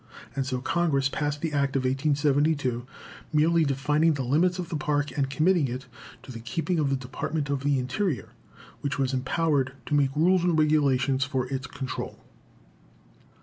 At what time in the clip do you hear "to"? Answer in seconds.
6.23-6.31, 9.85-9.93